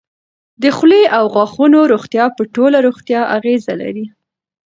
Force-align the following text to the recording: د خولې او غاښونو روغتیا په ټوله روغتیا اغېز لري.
د 0.61 0.63
خولې 0.75 1.03
او 1.17 1.23
غاښونو 1.33 1.79
روغتیا 1.93 2.25
په 2.35 2.41
ټوله 2.55 2.77
روغتیا 2.87 3.21
اغېز 3.37 3.63
لري. 3.81 4.05